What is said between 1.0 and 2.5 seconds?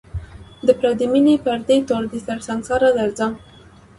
میني پردی تور دی تر